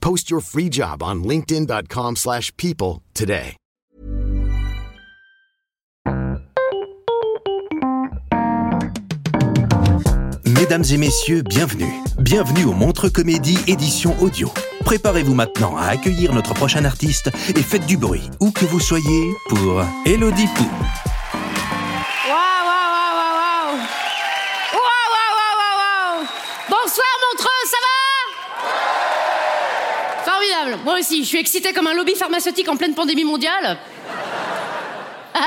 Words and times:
Post 0.00 0.30
your 0.30 0.40
free 0.40 0.68
job 0.70 1.02
on 1.02 1.22
linkedin.com/people 1.24 2.16
slash 2.16 2.50
people 2.56 3.02
today. 3.14 3.56
Mesdames 10.44 10.84
et 10.90 10.98
messieurs, 10.98 11.42
bienvenue. 11.42 11.92
Bienvenue 12.18 12.64
au 12.64 12.72
Montre 12.72 13.08
Comédie 13.08 13.58
édition 13.68 14.14
audio. 14.20 14.50
Préparez-vous 14.84 15.34
maintenant 15.34 15.76
à 15.76 15.86
accueillir 15.86 16.34
notre 16.34 16.54
prochain 16.54 16.84
artiste 16.84 17.30
et 17.54 17.62
faites 17.62 17.86
du 17.86 17.96
bruit, 17.96 18.28
où 18.40 18.50
que 18.50 18.64
vous 18.64 18.80
soyez, 18.80 19.32
pour 19.48 19.82
Elodie 20.04 20.48
Pou. 20.56 20.64
Moi 30.84 30.98
aussi, 30.98 31.22
je 31.22 31.28
suis 31.28 31.38
excitée 31.38 31.72
comme 31.72 31.86
un 31.86 31.94
lobby 31.94 32.14
pharmaceutique 32.14 32.68
en 32.68 32.76
pleine 32.76 32.94
pandémie 32.94 33.24
mondiale. 33.24 33.78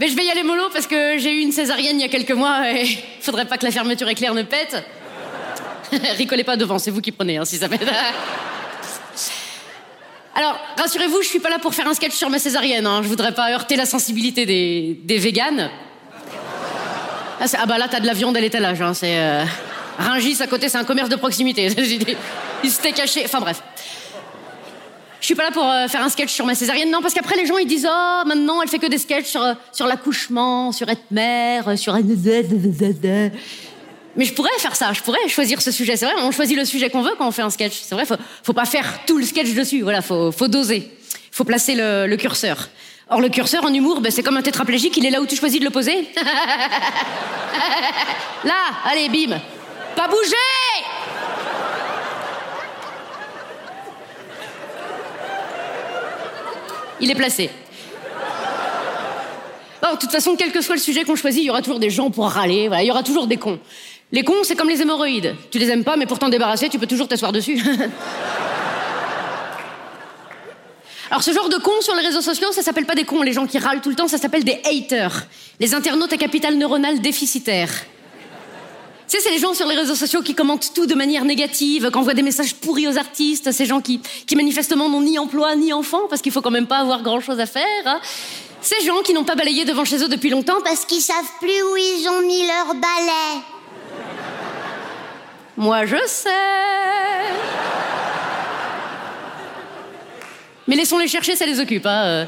Mais 0.00 0.08
je 0.08 0.16
vais 0.16 0.24
y 0.24 0.30
aller 0.30 0.42
mollo 0.42 0.64
parce 0.72 0.86
que 0.86 1.18
j'ai 1.18 1.32
eu 1.32 1.40
une 1.40 1.52
césarienne 1.52 1.98
il 1.98 2.02
y 2.02 2.04
a 2.04 2.08
quelques 2.08 2.32
mois 2.32 2.68
et 2.70 2.86
faudrait 3.20 3.44
pas 3.44 3.56
que 3.56 3.64
la 3.64 3.70
fermeture 3.70 4.08
éclair 4.08 4.34
ne 4.34 4.42
pète. 4.42 4.84
Ricolez 6.16 6.44
pas 6.44 6.56
devant, 6.56 6.78
c'est 6.78 6.90
vous 6.90 7.00
qui 7.00 7.12
prenez, 7.12 7.36
hein, 7.38 7.44
si 7.44 7.56
ça 7.56 7.68
pète. 7.68 7.86
Alors, 10.34 10.58
rassurez-vous, 10.78 11.22
je 11.22 11.28
suis 11.28 11.40
pas 11.40 11.50
là 11.50 11.58
pour 11.58 11.74
faire 11.74 11.86
un 11.86 11.94
sketch 11.94 12.14
sur 12.14 12.30
ma 12.30 12.38
césarienne. 12.38 12.86
Hein. 12.86 13.02
Je 13.02 13.08
voudrais 13.08 13.32
pas 13.32 13.52
heurter 13.52 13.76
la 13.76 13.84
sensibilité 13.84 14.46
des, 14.46 15.18
véganes. 15.18 15.70
Ah, 17.38 17.44
ah 17.58 17.66
bah 17.66 17.76
là, 17.76 17.86
t'as 17.90 18.00
de 18.00 18.06
la 18.06 18.14
viande 18.14 18.36
à 18.36 18.40
l'étalage. 18.40 18.80
Hein. 18.80 18.92
Euh... 19.02 19.44
Rungis 19.98 20.40
à 20.40 20.46
côté, 20.46 20.68
c'est 20.68 20.78
un 20.78 20.84
commerce 20.84 21.10
de 21.10 21.16
proximité. 21.16 21.68
Ils 22.62 22.70
s'étaient 22.70 22.92
cachés. 22.92 23.22
Enfin 23.24 23.40
bref. 23.40 23.62
Je 25.20 25.26
suis 25.26 25.34
pas 25.36 25.44
là 25.44 25.52
pour 25.52 25.64
euh, 25.64 25.86
faire 25.86 26.02
un 26.02 26.08
sketch 26.08 26.32
sur 26.32 26.44
ma 26.44 26.56
césarienne, 26.56 26.90
non, 26.90 27.00
parce 27.00 27.14
qu'après 27.14 27.36
les 27.36 27.46
gens 27.46 27.56
ils 27.56 27.66
disent 27.66 27.88
oh 27.88 28.22
maintenant 28.26 28.60
elle 28.60 28.68
fait 28.68 28.80
que 28.80 28.88
des 28.88 28.98
sketchs 28.98 29.26
sur 29.26 29.40
euh, 29.40 29.54
sur 29.70 29.86
l'accouchement, 29.86 30.72
sur 30.72 30.88
être 30.88 31.12
mère, 31.12 31.68
euh, 31.68 31.76
sur 31.76 31.94
mais 34.16 34.24
je 34.24 34.34
pourrais 34.34 34.50
faire 34.58 34.74
ça, 34.74 34.92
je 34.92 35.00
pourrais 35.00 35.28
choisir 35.28 35.62
ce 35.62 35.70
sujet. 35.70 35.96
C'est 35.96 36.06
vrai, 36.06 36.14
on 36.22 36.32
choisit 36.32 36.56
le 36.56 36.64
sujet 36.64 36.90
qu'on 36.90 37.02
veut 37.02 37.14
quand 37.16 37.28
on 37.28 37.30
fait 37.30 37.42
un 37.42 37.50
sketch. 37.50 37.82
C'est 37.82 37.94
vrai, 37.94 38.04
faut, 38.04 38.16
faut 38.42 38.52
pas 38.52 38.64
faire 38.64 39.04
tout 39.06 39.16
le 39.16 39.24
sketch 39.24 39.54
dessus. 39.54 39.82
Voilà, 39.82 40.02
faut, 40.02 40.32
faut 40.32 40.48
doser. 40.48 40.90
Faut 41.30 41.44
placer 41.44 41.76
le, 41.76 42.08
le 42.08 42.16
curseur. 42.16 42.68
Or, 43.08 43.20
le 43.20 43.28
curseur 43.28 43.64
en 43.64 43.72
humour, 43.72 44.00
ben, 44.00 44.10
c'est 44.10 44.22
comme 44.22 44.36
un 44.36 44.42
tétraplégique, 44.42 44.96
il 44.96 45.06
est 45.06 45.10
là 45.10 45.20
où 45.20 45.26
tu 45.26 45.36
choisis 45.36 45.60
de 45.60 45.64
le 45.64 45.70
poser. 45.70 45.92
là, 48.44 48.54
allez, 48.90 49.08
bim. 49.08 49.38
Pas 49.94 50.08
bouger 50.08 50.34
Il 57.02 57.10
est 57.10 57.14
placé. 57.14 57.50
Bon, 59.82 59.92
de 59.92 59.98
toute 59.98 60.12
façon, 60.12 60.36
quel 60.36 60.52
que 60.52 60.60
soit 60.62 60.76
le 60.76 60.80
sujet 60.80 61.02
qu'on 61.02 61.16
choisit, 61.16 61.42
il 61.42 61.46
y 61.46 61.50
aura 61.50 61.60
toujours 61.60 61.80
des 61.80 61.90
gens 61.90 62.10
pour 62.10 62.26
râler, 62.28 62.68
voilà, 62.68 62.84
il 62.84 62.86
y 62.86 62.90
aura 62.90 63.02
toujours 63.02 63.26
des 63.26 63.36
cons. 63.36 63.58
Les 64.12 64.22
cons, 64.22 64.44
c'est 64.44 64.54
comme 64.54 64.68
les 64.68 64.80
hémorroïdes. 64.80 65.34
Tu 65.50 65.58
les 65.58 65.68
aimes 65.70 65.82
pas, 65.84 65.96
mais 65.96 66.06
pour 66.06 66.20
t'en 66.20 66.28
débarrasser, 66.28 66.68
tu 66.68 66.78
peux 66.78 66.86
toujours 66.86 67.08
t'asseoir 67.08 67.32
dessus. 67.32 67.60
Alors, 71.10 71.22
ce 71.22 71.32
genre 71.32 71.48
de 71.48 71.56
cons 71.56 71.80
sur 71.80 71.94
les 71.96 72.06
réseaux 72.06 72.20
sociaux, 72.22 72.52
ça 72.52 72.62
s'appelle 72.62 72.86
pas 72.86 72.94
des 72.94 73.04
cons, 73.04 73.22
les 73.22 73.32
gens 73.32 73.46
qui 73.46 73.58
râlent 73.58 73.80
tout 73.80 73.90
le 73.90 73.96
temps, 73.96 74.08
ça 74.08 74.16
s'appelle 74.16 74.44
des 74.44 74.60
haters. 74.64 75.26
Les 75.60 75.74
internautes 75.74 76.12
à 76.12 76.16
capital 76.16 76.56
neuronal 76.56 77.00
déficitaire. 77.00 77.70
C'est 79.20 79.30
les 79.30 79.38
gens 79.38 79.52
sur 79.52 79.66
les 79.68 79.76
réseaux 79.76 79.94
sociaux 79.94 80.22
qui 80.22 80.34
commentent 80.34 80.72
tout 80.74 80.86
de 80.86 80.94
manière 80.94 81.24
négative, 81.26 81.90
qui 81.90 81.98
envoient 81.98 82.14
des 82.14 82.22
messages 82.22 82.54
pourris 82.54 82.88
aux 82.88 82.96
artistes, 82.96 83.52
ces 83.52 83.66
gens 83.66 83.82
qui, 83.82 84.00
manifestement 84.34 84.88
n'ont 84.88 85.02
ni 85.02 85.18
emploi 85.18 85.54
ni 85.54 85.72
enfant, 85.72 86.08
parce 86.08 86.22
qu'il 86.22 86.32
faut 86.32 86.40
quand 86.40 86.50
même 86.50 86.66
pas 86.66 86.78
avoir 86.78 87.02
grand 87.02 87.20
chose 87.20 87.38
à 87.38 87.44
faire. 87.46 87.62
hein. 87.84 88.00
Ces 88.62 88.80
gens 88.86 89.02
qui 89.02 89.12
n'ont 89.12 89.24
pas 89.24 89.34
balayé 89.34 89.64
devant 89.66 89.84
chez 89.84 90.02
eux 90.02 90.08
depuis 90.08 90.30
longtemps 90.30 90.60
parce 90.64 90.86
qu'ils 90.86 91.02
savent 91.02 91.16
plus 91.40 91.62
où 91.62 91.76
ils 91.76 92.08
ont 92.08 92.22
mis 92.26 92.46
leur 92.46 92.74
balai. 92.74 93.42
Moi, 95.56 95.84
je 95.84 95.96
sais. 96.06 96.30
Mais 100.66 100.76
laissons-les 100.76 101.08
chercher, 101.08 101.36
ça 101.36 101.44
les 101.44 101.60
occupe. 101.60 101.84
Hein. 101.86 102.26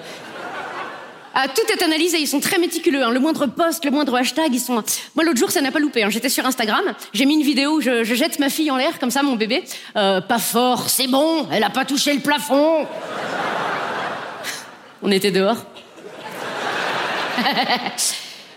Ah, 1.37 1.47
tout 1.49 1.63
est 1.73 1.83
analysé, 1.83 2.19
ils 2.21 2.29
sont 2.29 2.39
très 2.39 2.59
méticuleux. 2.59 3.03
hein. 3.03 3.11
Le 3.11 3.19
moindre 3.19 3.47
post, 3.47 3.85
le 3.85 3.91
moindre 3.91 4.17
hashtag, 4.17 4.55
ils 4.55 4.61
sont. 4.61 4.75
Moi, 5.17 5.25
l'autre 5.25 5.39
jour, 5.39 5.51
ça 5.51 5.61
n'a 5.61 5.73
pas 5.73 5.81
loupé. 5.81 6.05
hein. 6.05 6.11
J'étais 6.11 6.29
sur 6.29 6.47
Instagram, 6.47 6.85
j'ai 7.13 7.27
mis 7.27 7.35
une 7.35 7.43
vidéo 7.43 7.73
où 7.73 7.81
je, 7.81 8.05
je 8.05 8.15
jette 8.15 8.39
ma 8.39 8.51
fille 8.51 8.71
en 8.71 8.77
l'air, 8.77 8.99
comme 9.01 9.11
ça, 9.11 9.23
mon 9.25 9.35
bébé. 9.35 9.65
Euh, 9.97 10.21
pas 10.21 10.39
fort, 10.39 10.89
c'est 10.89 11.09
bon, 11.09 11.49
elle 11.51 11.65
a 11.65 11.71
pas 11.71 11.85
touché 11.85 12.15
le 12.15 12.21
plafond. 12.21 12.87
On 15.03 15.11
était 15.11 15.31
dehors. 15.33 15.57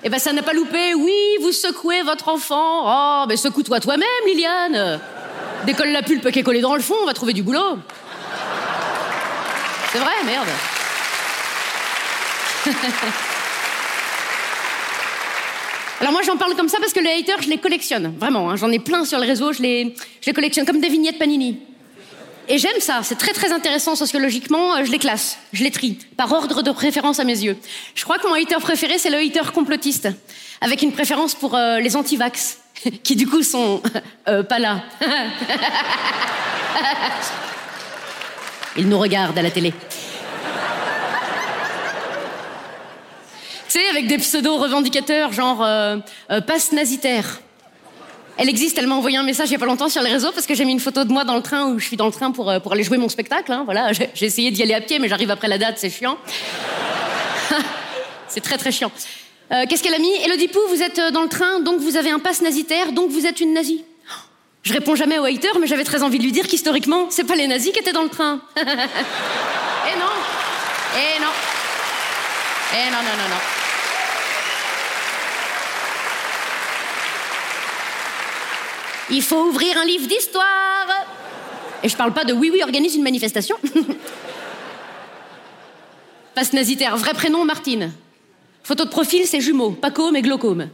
Eh 0.03 0.09
ben, 0.09 0.19
ça 0.19 0.31
n'a 0.31 0.43
pas 0.43 0.53
loupé. 0.53 0.93
Oui, 0.93 1.11
vous 1.41 1.51
secouez 1.51 2.03
votre 2.03 2.29
enfant. 2.29 2.83
Oh, 2.85 3.25
mais 3.27 3.35
secoue-toi 3.35 3.79
toi-même, 3.79 4.07
Liliane. 4.27 4.99
Décolle 5.65 5.89
la 5.91 6.03
pulpe 6.03 6.29
qui 6.31 6.39
est 6.39 6.43
collée 6.43 6.61
dans 6.61 6.75
le 6.75 6.81
fond, 6.81 6.93
on 7.01 7.05
va 7.07 7.13
trouver 7.15 7.33
du 7.33 7.41
boulot. 7.41 7.79
C'est 9.91 9.97
vrai, 9.97 10.11
merde. 10.23 10.47
Alors 15.99 16.11
moi 16.11 16.21
j'en 16.25 16.37
parle 16.37 16.55
comme 16.55 16.69
ça 16.69 16.77
parce 16.79 16.93
que 16.93 16.99
les 16.99 17.09
haters 17.09 17.41
je 17.41 17.49
les 17.49 17.57
collectionne, 17.57 18.13
vraiment. 18.19 18.49
hein. 18.49 18.55
J'en 18.55 18.71
ai 18.71 18.79
plein 18.79 19.03
sur 19.03 19.19
je 19.19 19.61
les, 19.61 19.95
je 20.21 20.27
les 20.27 20.33
collectionne 20.33 20.65
comme 20.65 20.79
des 20.79 20.89
vignettes 20.89 21.17
Panini. 21.17 21.59
Et 22.49 22.57
j'aime 22.59 22.79
ça, 22.79 23.01
c'est 23.03 23.17
très 23.17 23.33
très 23.33 23.51
intéressant 23.51 23.95
sociologiquement, 23.95 24.75
euh, 24.75 24.85
je 24.85 24.91
les 24.91 24.99
classe, 24.99 25.37
je 25.51 25.63
les 25.63 25.71
trie, 25.71 25.99
par 26.15 26.31
ordre 26.31 26.61
de 26.61 26.71
préférence 26.71 27.19
à 27.19 27.25
mes 27.25 27.43
yeux. 27.43 27.57
Je 27.93 28.03
crois 28.05 28.19
que 28.19 28.27
mon 28.27 28.35
hater 28.35 28.59
préféré 28.61 28.97
c'est 28.97 29.09
le 29.09 29.17
hater 29.17 29.51
complotiste, 29.51 30.07
avec 30.61 30.81
une 30.81 30.93
préférence 30.93 31.35
pour 31.35 31.55
euh, 31.55 31.79
les 31.79 31.97
anti-vax, 31.97 32.59
qui 33.03 33.15
du 33.17 33.27
coup 33.27 33.43
sont 33.43 33.81
euh, 34.29 34.43
pas 34.43 34.59
là. 34.59 34.83
Ils 38.77 38.87
nous 38.87 38.99
regardent 38.99 39.37
à 39.37 39.41
la 39.41 39.51
télé. 39.51 39.73
Avec 43.89 44.07
des 44.07 44.17
pseudos 44.17 44.57
revendicateurs, 44.57 45.31
genre 45.33 45.63
euh, 45.63 45.97
euh, 46.31 46.41
passe 46.41 46.71
nazitaire. 46.71 47.41
Elle 48.37 48.49
existe, 48.49 48.77
elle 48.77 48.87
m'a 48.87 48.95
envoyé 48.95 49.17
un 49.17 49.23
message 49.23 49.49
il 49.49 49.53
y 49.53 49.55
a 49.55 49.59
pas 49.59 49.65
longtemps 49.65 49.89
sur 49.89 50.01
les 50.03 50.11
réseaux 50.11 50.31
parce 50.31 50.45
que 50.45 50.53
j'ai 50.53 50.63
mis 50.63 50.71
une 50.71 50.79
photo 50.79 51.03
de 51.03 51.11
moi 51.11 51.23
dans 51.23 51.35
le 51.35 51.41
train 51.41 51.67
où 51.69 51.79
je 51.79 51.85
suis 51.85 51.97
dans 51.97 52.05
le 52.05 52.11
train 52.11 52.31
pour, 52.31 52.49
euh, 52.49 52.59
pour 52.59 52.73
aller 52.73 52.83
jouer 52.83 52.97
mon 52.97 53.09
spectacle. 53.09 53.51
hein, 53.51 53.63
voilà, 53.65 53.91
j'ai 53.93 54.25
essayé 54.25 54.51
d'y 54.51 54.61
aller 54.61 54.75
à 54.75 54.81
pied, 54.81 54.99
mais 54.99 55.07
j'arrive 55.07 55.31
après 55.31 55.47
la 55.47 55.57
date, 55.57 55.77
c'est 55.77 55.89
chiant. 55.89 56.17
c'est 58.27 58.41
très 58.41 58.57
très 58.57 58.71
chiant. 58.71 58.91
Qu'est-ce 59.49 59.81
qu'elle 59.81 59.93
a 59.93 59.99
mis? 59.99 60.13
Elodie 60.25 60.49
Pou, 60.49 60.59
vous 60.67 60.81
êtes 60.81 60.99
dans 61.13 61.21
le 61.21 61.29
train, 61.29 61.61
donc 61.61 61.79
vous 61.79 61.95
avez 61.95 62.09
un 62.09 62.19
passe 62.19 62.41
nazitaire, 62.41 62.91
donc 62.91 63.11
vous 63.11 63.25
êtes 63.25 63.39
une 63.39 63.53
nazie. 63.53 63.85
Je 64.63 64.73
réponds 64.73 64.95
jamais 64.95 65.17
aux 65.17 65.23
haters, 65.23 65.57
mais 65.61 65.67
j'avais 65.67 65.85
très 65.85 66.03
envie 66.03 66.17
de 66.17 66.23
lui 66.23 66.33
dire 66.33 66.45
qu'historiquement, 66.45 67.07
c'est 67.09 67.23
pas 67.23 67.37
les 67.37 67.47
nazis 67.47 67.71
qui 67.71 67.79
étaient 67.79 67.93
dans 67.93 68.03
le 68.03 68.09
train. 68.09 68.41
Eh 68.57 69.97
non 69.97 70.05
Eh 70.97 71.21
non 71.21 71.31
Eh 72.73 72.91
non, 72.91 72.97
non, 72.97 73.15
non, 73.17 73.29
non. 73.29 73.56
Il 79.09 79.21
faut 79.21 79.43
ouvrir 79.45 79.77
un 79.77 79.85
livre 79.85 80.07
d'histoire. 80.07 80.87
Et 81.83 81.89
je 81.89 81.95
parle 81.95 82.13
pas 82.13 82.25
de 82.25 82.33
oui, 82.33 82.49
oui, 82.51 82.61
organise 82.63 82.95
une 82.95 83.03
manifestation. 83.03 83.55
passe 86.37 86.53
nasitaire. 86.53 86.95
Vrai 86.97 87.13
prénom, 87.13 87.43
Martine. 87.45 87.91
Photo 88.63 88.85
de 88.85 88.89
profil, 88.89 89.25
c'est 89.25 89.41
jumeau, 89.41 89.71
Paco 89.71 90.11
mais 90.11 90.21
glaucome. 90.21 90.69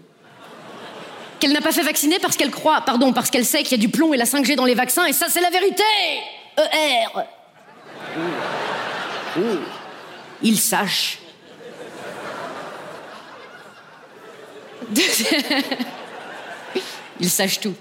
Qu'elle 1.39 1.53
n'a 1.53 1.62
pas 1.62 1.71
fait 1.71 1.83
vacciner 1.83 2.19
parce 2.19 2.35
qu'elle 2.35 2.51
croit, 2.51 2.81
pardon, 2.81 3.13
parce 3.13 3.30
qu'elle 3.30 3.45
sait 3.45 3.63
qu'il 3.63 3.71
y 3.71 3.75
a 3.75 3.77
du 3.77 3.88
plomb 3.88 4.13
et 4.13 4.18
la 4.18 4.25
5G 4.25 4.56
dans 4.56 4.65
les 4.65 4.74
vaccins, 4.74 5.06
et 5.06 5.13
ça, 5.13 5.27
c'est 5.29 5.39
la 5.39 5.51
vérité 5.51 5.83
ER 6.57 7.06
Il 10.41 10.59
sache. 10.59 11.19
Il 17.19 17.29
sache 17.29 17.59
tout. 17.59 17.75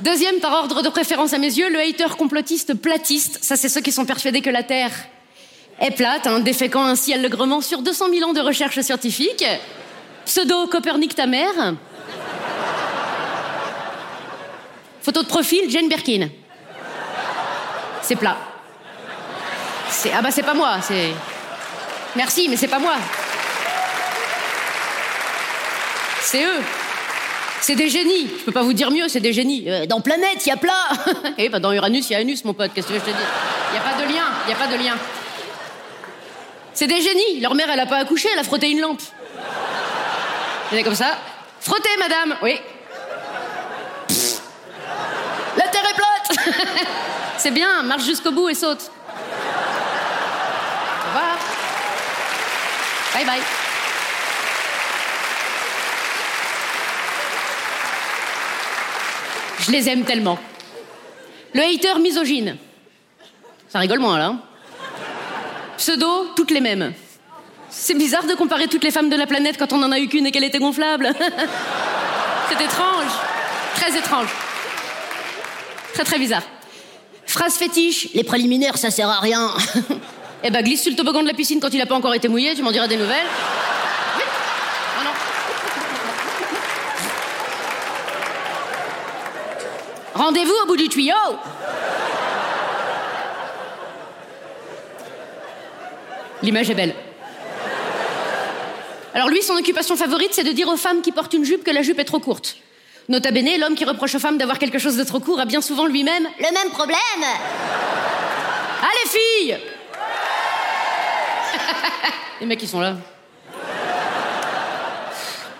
Deuxième 0.00 0.38
par 0.38 0.52
ordre 0.52 0.82
de 0.82 0.88
préférence 0.88 1.32
à 1.32 1.38
mes 1.38 1.58
yeux, 1.58 1.70
le 1.70 1.80
hater 1.80 2.16
complotiste 2.16 2.74
platiste. 2.74 3.42
Ça, 3.42 3.56
c'est 3.56 3.68
ceux 3.68 3.80
qui 3.80 3.90
sont 3.90 4.04
persuadés 4.04 4.42
que 4.42 4.50
la 4.50 4.62
Terre 4.62 4.92
est 5.80 5.90
plate, 5.90 6.28
hein, 6.28 6.38
déféquant 6.38 6.84
ainsi 6.84 7.12
allègrement 7.12 7.60
sur 7.60 7.82
200 7.82 8.06
000 8.12 8.30
ans 8.30 8.32
de 8.32 8.40
recherche 8.40 8.80
scientifique. 8.80 9.44
Pseudo 10.24 10.68
Copernic 10.68 11.16
ta 11.16 11.26
mère. 11.26 11.74
Photo 15.02 15.22
de 15.22 15.28
profil, 15.28 15.68
Jane 15.68 15.88
Birkin. 15.88 16.28
C'est 18.02 18.16
plat. 18.16 18.36
Ah 20.14 20.22
bah 20.22 20.30
c'est 20.30 20.42
pas 20.42 20.54
moi, 20.54 20.76
c'est 20.80 21.12
Merci, 22.14 22.48
mais 22.48 22.56
c'est 22.56 22.68
pas 22.68 22.78
moi. 22.78 22.94
C'est 26.22 26.44
eux. 26.44 26.60
C'est 27.60 27.74
des 27.74 27.88
génies. 27.88 28.28
Je 28.38 28.44
peux 28.44 28.52
pas 28.52 28.62
vous 28.62 28.72
dire 28.72 28.90
mieux, 28.90 29.08
c'est 29.08 29.20
des 29.20 29.32
génies. 29.32 29.64
Euh, 29.68 29.86
dans 29.86 30.00
Planète, 30.00 30.44
il 30.46 30.48
y 30.48 30.52
a 30.52 30.56
plat. 30.56 30.88
Eh 31.38 31.48
bah 31.48 31.58
dans 31.58 31.72
Uranus, 31.72 32.08
il 32.10 32.12
y 32.12 32.16
a 32.16 32.18
Anus, 32.18 32.44
mon 32.44 32.54
pote. 32.54 32.72
Qu'est-ce 32.74 32.88
que 32.88 32.94
je 32.94 33.00
te 33.00 33.10
dis? 33.10 33.16
Il 33.72 33.74
y 33.74 33.78
a 33.78 33.82
pas 33.82 34.02
de 34.02 34.12
lien. 34.12 34.24
Il 34.46 34.50
y 34.50 34.52
a 34.52 34.56
pas 34.56 34.66
de 34.66 34.76
lien. 34.82 34.94
C'est 36.72 36.86
des 36.86 37.00
génies. 37.00 37.40
Leur 37.40 37.54
mère, 37.54 37.68
elle 37.70 37.80
a 37.80 37.86
pas 37.86 37.98
accouché, 37.98 38.28
elle 38.32 38.38
a 38.38 38.44
frotté 38.44 38.70
une 38.70 38.80
lampe. 38.80 39.02
Comme 40.84 40.94
ça? 40.94 41.18
Frottez, 41.60 41.96
madame. 41.98 42.36
Oui. 42.42 42.60
La 45.56 45.68
terre 45.68 45.84
est 45.90 45.94
plate. 45.94 46.56
c'est 47.38 47.50
bien. 47.50 47.82
Marche 47.82 48.04
jusqu'au 48.04 48.30
bout 48.30 48.48
et 48.48 48.54
saute. 48.54 48.90
Au 51.04 51.08
revoir. 51.08 51.36
Bye 53.14 53.24
bye. 53.24 53.67
Je 59.68 59.72
les 59.72 59.88
aime 59.88 60.04
tellement. 60.04 60.38
Le 61.52 61.60
hater 61.60 61.98
misogyne. 62.00 62.56
Ça 63.68 63.78
rigole 63.78 63.98
moins, 63.98 64.18
là. 64.18 64.26
hein. 64.26 64.40
Pseudo, 65.76 66.28
toutes 66.34 66.50
les 66.50 66.60
mêmes. 66.60 66.94
C'est 67.68 67.94
bizarre 67.94 68.24
de 68.24 68.32
comparer 68.34 68.66
toutes 68.68 68.82
les 68.82 68.90
femmes 68.90 69.10
de 69.10 69.16
la 69.16 69.26
planète 69.26 69.56
quand 69.58 69.74
on 69.74 69.82
en 69.82 69.92
a 69.92 69.98
eu 69.98 70.08
qu'une 70.08 70.26
et 70.26 70.30
qu'elle 70.30 70.44
était 70.44 70.58
gonflable. 70.58 71.12
C'est 72.48 72.64
étrange. 72.64 73.12
Très 73.74 73.96
étrange. 73.96 74.28
Très 75.92 76.04
très 76.04 76.18
bizarre. 76.18 76.42
Phrase 77.26 77.56
fétiche, 77.56 78.08
les 78.14 78.24
préliminaires 78.24 78.78
ça 78.78 78.90
sert 78.90 79.10
à 79.10 79.20
rien. 79.20 79.52
eh 80.44 80.50
ben 80.50 80.62
glisse 80.62 80.80
sur 80.82 80.90
le 80.90 80.96
toboggan 80.96 81.22
de 81.22 81.28
la 81.28 81.34
piscine 81.34 81.60
quand 81.60 81.74
il 81.74 81.80
a 81.82 81.86
pas 81.86 81.94
encore 81.94 82.14
été 82.14 82.26
mouillé, 82.28 82.54
tu 82.54 82.62
m'en 82.62 82.72
diras 82.72 82.88
des 82.88 82.96
nouvelles. 82.96 83.26
Oui. 84.16 84.22
Oh 84.98 85.04
non. 85.04 85.10
Rendez-vous 90.18 90.54
au 90.64 90.66
bout 90.66 90.76
du 90.76 90.88
tuyau. 90.88 91.14
L'image 96.42 96.68
est 96.70 96.74
belle. 96.74 96.96
Alors 99.14 99.28
lui, 99.28 99.40
son 99.42 99.54
occupation 99.54 99.96
favorite, 99.96 100.30
c'est 100.32 100.42
de 100.42 100.50
dire 100.50 100.66
aux 100.66 100.76
femmes 100.76 101.02
qui 101.02 101.12
portent 101.12 101.34
une 101.34 101.44
jupe 101.44 101.62
que 101.62 101.70
la 101.70 101.82
jupe 101.82 102.00
est 102.00 102.04
trop 102.04 102.18
courte. 102.18 102.56
Nota 103.08 103.30
bene, 103.30 103.60
l'homme 103.60 103.76
qui 103.76 103.84
reproche 103.84 104.16
aux 104.16 104.18
femmes 104.18 104.38
d'avoir 104.38 104.58
quelque 104.58 104.80
chose 104.80 104.96
de 104.96 105.04
trop 105.04 105.20
court 105.20 105.38
a 105.38 105.44
bien 105.44 105.60
souvent 105.60 105.86
lui-même 105.86 106.26
le 106.38 106.52
même 106.52 106.70
problème. 106.72 106.98
Allez 108.82 109.08
filles 109.08 109.56
Les 112.40 112.46
mecs, 112.46 112.60
ils 112.60 112.68
sont 112.68 112.80
là. 112.80 112.96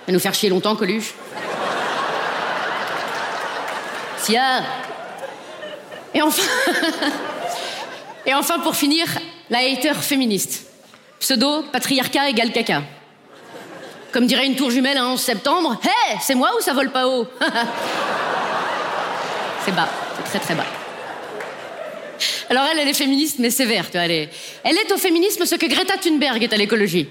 Va 0.07 0.13
nous 0.13 0.19
faire 0.19 0.35
chier 0.35 0.49
longtemps, 0.49 0.75
Coluche. 0.75 1.15
Et 8.27 8.35
enfin... 8.35 8.59
Pour 8.61 8.77
finir, 8.77 9.07
la 9.51 9.59
hater 9.59 9.95
féministe. 9.95 10.67
Pseudo, 11.21 11.63
patriarcat 11.73 12.29
égale 12.29 12.53
caca. 12.53 12.83
Comme 14.13 14.27
dirait 14.27 14.47
une 14.47 14.57
tour 14.57 14.71
jumelle 14.71 14.97
un 14.97 15.07
11 15.09 15.21
septembre, 15.21 15.81
hé, 15.85 16.17
c'est 16.21 16.35
moi 16.35 16.51
ou 16.59 16.63
ça 16.63 16.73
vole 16.73 16.91
pas 16.91 17.07
haut? 17.07 17.27
C'est 19.65 19.75
bas, 19.75 19.89
c'est 20.17 20.25
très 20.25 20.39
très 20.39 20.55
bas. 20.55 20.65
Alors 22.49 22.65
elle, 22.71 22.79
elle 22.79 22.89
est 22.89 22.95
féministe, 22.95 23.37
mais 23.39 23.51
sévère, 23.51 23.85
tu 23.85 23.93
vois, 23.93 24.03
elle 24.03 24.13
est... 24.13 24.31
Elle 24.65 24.79
est 24.79 24.91
au 24.91 24.97
féminisme 24.97 25.45
ce 25.45 25.57
que 25.57 25.67
Greta 25.67 25.99
Thunberg 25.99 26.43
est 26.43 26.55
à 26.55 26.57
l'écologie. 26.57 27.07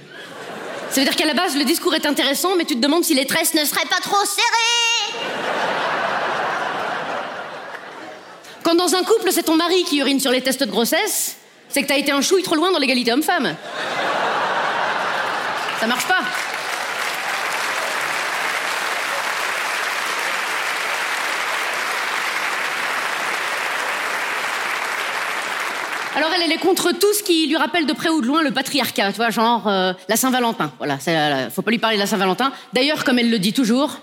Ça 0.90 1.02
veut 1.02 1.06
dire 1.06 1.16
qu'à 1.16 1.28
la 1.28 1.36
base, 1.36 1.56
le 1.56 1.66
discours 1.66 1.94
est 1.94 2.08
intéressant, 2.08 2.56
mais 2.56 2.66
tu 2.66 2.76
te 2.76 2.80
demandes 2.80 3.04
si 3.04 3.14
les 3.14 3.28
tresses 3.28 3.54
ne 3.54 3.64
seraient 3.64 3.86
pas 3.86 4.00
trop 4.02 4.26
serrées 4.26 5.27
Quand 8.68 8.76
dans 8.76 8.96
un 8.96 9.04
couple, 9.04 9.32
c'est 9.32 9.44
ton 9.44 9.56
mari 9.56 9.86
qui 9.86 10.00
urine 10.00 10.20
sur 10.20 10.30
les 10.30 10.42
tests 10.42 10.62
de 10.62 10.70
grossesse, 10.70 11.38
c'est 11.70 11.84
que 11.84 11.88
t'as 11.88 11.96
été 11.96 12.12
un 12.12 12.20
chouille 12.20 12.44
trop 12.44 12.56
loin 12.56 12.70
dans 12.70 12.80
l'égalité 12.80 13.14
homme-femme. 13.14 13.56
Ça 15.80 15.88
marche 15.88 16.06
pas. 16.06 16.20
Alors 26.18 26.30
elle, 26.36 26.42
elle 26.42 26.52
est 26.52 26.58
contre 26.58 26.92
tout 26.92 27.14
ce 27.14 27.24
qui 27.24 27.48
lui 27.48 27.56
rappelle 27.56 27.86
de 27.86 27.94
près 27.94 28.10
ou 28.10 28.20
de 28.20 28.28
loin 28.28 28.44
le 28.44 28.52
patriarcat, 28.52 29.12
tu 29.14 29.16
vois, 29.16 29.30
genre 29.30 29.66
euh, 29.70 29.94
la 30.10 30.18
Saint-Valentin. 30.18 30.74
Voilà, 30.78 30.98
euh, 31.08 31.50
faut 31.52 31.62
pas 31.62 31.72
lui 31.72 31.80
parler 31.80 31.96
de 31.96 32.02
la 32.02 32.08
Saint-Valentin. 32.08 32.52
D'ailleurs, 32.74 33.06
comme 33.06 33.18
elle 33.18 33.30
le 33.30 33.40
dit 33.40 33.54
toujours, 33.54 33.98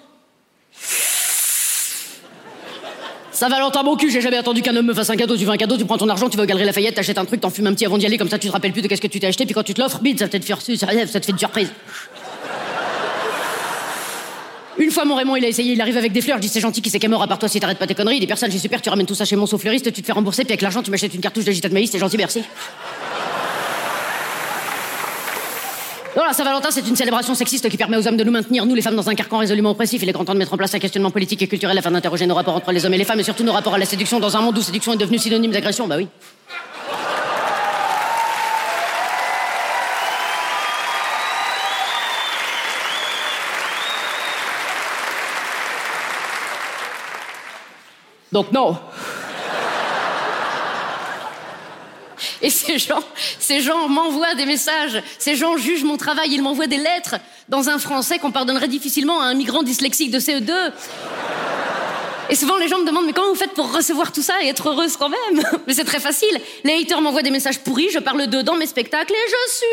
Saint-Valentin, 3.35 3.83
mon 3.83 3.97
cul, 3.97 4.13
j'ai 4.13 4.21
jamais 4.21 4.37
attendu 4.37 4.63
qu'un 4.63 4.77
homme 4.77 4.87
me 4.87 4.95
fasse 4.95 5.11
un 5.11 5.17
cadeau. 5.17 5.37
Tu 5.37 5.45
veux 5.45 5.51
un 5.51 5.57
cadeau, 5.57 5.77
tu 5.77 5.85
prends 5.85 5.99
ton 5.99 6.09
argent, 6.09 6.31
tu 6.31 6.37
vas 6.37 6.45
au 6.45 6.47
Galerie 6.47 6.65
Lafayette, 6.65 6.95
t'achètes 6.95 7.19
un 7.19 7.25
truc, 7.25 7.41
t'en 7.41 7.51
fumes 7.51 7.67
un 7.67 7.75
petit 7.75 7.85
avant 7.85 7.99
d'y 7.99 8.07
aller, 8.07 8.17
comme 8.17 8.29
ça 8.29 8.39
tu 8.39 8.47
te 8.47 8.53
rappelles 8.53 8.71
plus 8.73 8.81
de 8.81 8.87
qu'est-ce 8.87 9.01
que 9.01 9.09
tu 9.09 9.19
t'es 9.19 9.27
acheté, 9.27 9.45
puis 9.45 9.55
quand 9.55 9.65
tu 9.65 9.75
te 9.75 9.81
l'offres, 9.81 9.99
bide, 9.99 10.21
ça 10.21 10.27
ça 10.31 11.07
ça 11.07 11.21
te 11.21 11.27
fait 11.27 11.33
une 11.33 11.39
surprise. 11.39 11.69
Une 14.79 14.91
fois, 14.93 15.05
mon 15.05 15.17
Raymond, 15.17 15.35
il 15.35 15.45
a 15.45 15.49
essayé, 15.49 15.73
il 15.73 15.81
arrive 15.81 15.97
avec 15.97 16.13
des 16.13 16.21
fleurs. 16.21 16.37
Je 16.37 16.43
dis, 16.43 16.49
c'est 16.49 16.61
gentil, 16.61 16.81
qui 16.81 16.91
c'est 16.91 17.01
qui 17.01 17.07
est 17.07 17.09
mort 17.09 17.23
à 17.23 17.27
part 17.27 17.41
toi 17.41 17.49
si 17.49 17.59
t'arrêtes 17.59 17.79
pas 17.79 17.89
tes 17.89 17.95
conneries. 17.95 18.21
Des 18.21 18.27
personnes, 18.29 18.53
j'ai 18.53 18.59
super, 18.59 18.81
tu 18.81 18.89
ramènes 18.89 19.07
tout 19.07 19.15
ça 19.17 19.25
chez 19.25 19.35
mon 19.35 19.47
fleuriste, 19.47 19.93
tu 19.93 20.01
te 20.01 20.07
fais 20.07 20.13
rembourser, 20.13 20.45
puis 20.45 20.53
avec 20.53 20.63
l'argent, 20.63 20.83
tu 20.83 20.93
m'achètes 20.93 21.15
une 21.15 21.21
cartouche 21.21 21.45
d'agitat 21.45 21.69
de 21.69 21.75
maïs, 21.75 21.91
c'est 21.91 21.99
gentil, 21.99 22.17
merci. 22.17 22.43
Voilà, 26.15 26.33
Saint-Valentin, 26.33 26.71
c'est 26.71 26.87
une 26.87 26.95
célébration 26.95 27.35
sexiste 27.35 27.69
qui 27.69 27.77
permet 27.77 27.97
aux 27.97 28.07
hommes 28.07 28.17
de 28.17 28.23
nous 28.23 28.31
maintenir, 28.31 28.65
nous 28.67 28.75
les 28.77 28.83
femmes, 28.83 28.95
dans 28.95 29.11
un 29.11 29.17
carcan 29.17 29.39
résolument 29.39 29.71
oppressif. 29.71 30.01
Il 30.01 30.09
est 30.09 30.13
grand 30.13 30.25
temps 30.25 30.35
de 30.35 30.39
mettre 30.39 30.55
en 30.55 30.57
place 30.57 30.73
un 30.73 30.79
questionnement 30.79 31.11
politique 31.11 31.43
et 31.43 31.49
culturel 31.49 31.77
afin 31.77 31.91
d'interroger 31.91 32.25
nos 32.27 32.37
rapports 32.37 32.55
entre 32.55 32.71
les 32.71 32.87
hommes 32.87 32.95
et 32.95 32.99
les 32.99 33.05
femmes, 33.05 33.19
et 33.19 33.25
surtout 33.25 33.43
nos 33.43 33.53
rapports 33.53 33.75
à 33.75 33.79
la 33.79 33.85
séduction 33.85 34.21
dans 34.21 34.37
un 34.37 34.41
monde 34.41 34.57
où 34.57 34.63
séduction 34.63 34.93
est 34.93 34.97
devenue 34.97 35.19
synonyme 35.19 35.51
d'agression. 35.51 35.89
Bah 35.89 35.97
oui. 35.97 36.07
Donc 48.31 48.53
non. 48.53 48.77
Et 52.45 52.51
ces 52.51 52.79
gens, 52.79 53.03
ces 53.39 53.63
gens 53.63 53.89
m'envoient 53.89 54.35
des 54.35 54.45
messages, 54.45 55.03
ces 55.19 55.35
gens 55.35 55.57
jugent 55.57 55.85
mon 55.85 55.97
travail, 55.97 56.29
ils 56.31 56.43
m'envoient 56.43 56.67
des 56.67 56.77
lettres 56.77 57.15
dans 57.49 57.71
un 57.71 57.79
français 57.79 58.19
qu'on 58.19 58.33
pardonnerait 58.33 58.69
difficilement 58.69 59.23
à 59.23 59.25
un 59.25 59.33
migrant 59.33 59.63
dyslexique 59.63 60.11
de 60.11 60.21
CE2. 60.21 60.53
Et 62.29 62.35
souvent, 62.35 62.59
les 62.59 62.69
gens 62.69 62.79
me 62.79 62.85
demandent, 62.85 63.07
mais 63.07 63.15
comment 63.15 63.31
vous 63.31 63.35
faites 63.35 63.55
pour 63.55 63.75
recevoir 63.75 64.13
tout 64.13 64.21
ça 64.21 64.35
et 64.43 64.49
être 64.49 64.69
heureuse 64.69 64.99
quand 64.99 65.09
même? 65.09 65.43
Mais 65.67 65.73
c'est 65.73 65.85
très 65.85 66.01
facile. 66.01 66.39
Les 66.65 66.83
haters 66.83 67.01
m'envoient 67.01 67.23
des 67.23 67.31
messages 67.31 67.61
pourris, 67.61 67.89
je 67.91 67.99
parle 67.99 68.27
d'eux 68.27 68.43
dans 68.43 68.57
mes 68.57 68.67
spectacles 68.67 69.15
et 69.15 69.27
je 69.27 69.51
suis 69.51 69.67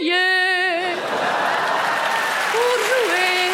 payée 0.00 0.94
pour 2.52 2.78
jouer 2.88 3.50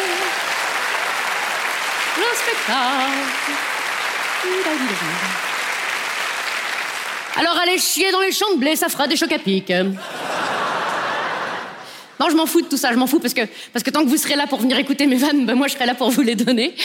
le 2.17 2.29
spectacle. 2.37 3.23
Alors 7.35 7.57
allez 7.61 7.77
chier 7.79 8.11
dans 8.11 8.21
les 8.21 8.31
champs 8.31 8.53
de 8.53 8.59
blé, 8.59 8.75
ça 8.75 8.89
fera 8.89 9.07
des 9.07 9.15
chocs 9.15 9.31
à 9.31 9.39
pic. 9.39 9.71
Non, 12.19 12.29
je 12.29 12.35
m'en 12.35 12.45
fous 12.45 12.61
de 12.61 12.67
tout 12.67 12.77
ça, 12.77 12.91
je 12.91 12.97
m'en 12.97 13.07
fous 13.07 13.19
parce 13.19 13.33
que, 13.33 13.41
parce 13.73 13.83
que 13.83 13.89
tant 13.89 14.03
que 14.03 14.09
vous 14.09 14.17
serez 14.17 14.35
là 14.35 14.45
pour 14.47 14.59
venir 14.59 14.77
écouter 14.77 15.07
mes 15.07 15.15
vannes, 15.15 15.45
ben 15.45 15.55
moi 15.55 15.67
je 15.67 15.73
serai 15.73 15.85
là 15.85 15.95
pour 15.95 16.09
vous 16.11 16.21
les 16.21 16.35
donner. 16.35 16.75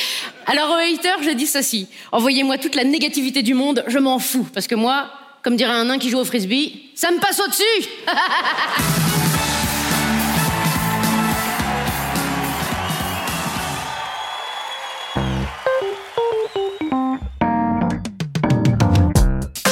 Alors 0.47 0.71
aux 0.71 0.75
haters, 0.75 1.23
je 1.23 1.31
dis 1.31 1.47
ceci. 1.47 1.87
Envoyez-moi 2.12 2.59
toute 2.59 2.75
la 2.75 2.85
négativité 2.85 3.43
du 3.43 3.55
monde, 3.55 3.85
je 3.87 3.99
m'en 3.99 4.19
fous. 4.19 4.47
Parce 4.55 4.67
que 4.67 4.75
moi, 4.75 5.11
comme 5.43 5.57
dirait 5.57 5.73
un 5.73 5.85
nain 5.85 5.99
qui 5.99 6.11
joue 6.11 6.19
au 6.19 6.25
frisbee, 6.25 6.90
Ça 6.95 7.11
me 7.11 7.19
passe 7.19 7.40
au-dessus 7.40 7.88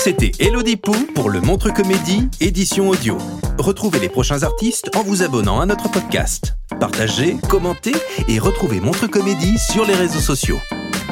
C'était 0.06 0.30
Elodie 0.38 0.76
Pou 0.76 0.92
pour 1.16 1.30
le 1.30 1.40
Montre 1.40 1.74
Comédie, 1.74 2.28
édition 2.40 2.90
audio. 2.90 3.18
Retrouvez 3.58 3.98
les 3.98 4.08
prochains 4.08 4.44
artistes 4.44 4.88
en 4.94 5.02
vous 5.02 5.24
abonnant 5.24 5.58
à 5.58 5.66
notre 5.66 5.90
podcast. 5.90 6.54
Partagez, 6.78 7.38
commentez 7.50 7.94
et 8.28 8.38
retrouvez 8.38 8.78
Montre 8.78 9.08
Comédie 9.08 9.58
sur 9.58 9.84
les 9.84 9.94
réseaux 9.94 10.20
sociaux. 10.20 10.60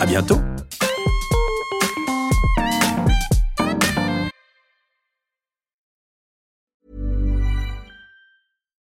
À 0.00 0.06
bientôt! 0.06 0.38